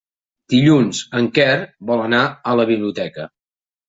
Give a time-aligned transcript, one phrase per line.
[0.51, 1.57] Dilluns en Quer
[1.89, 2.21] vol anar
[2.53, 3.27] a la biblioteca.